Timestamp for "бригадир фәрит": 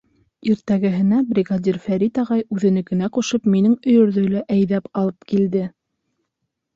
1.33-2.15